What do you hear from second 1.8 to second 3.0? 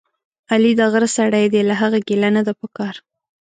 هغه ګیله نه ده پکار.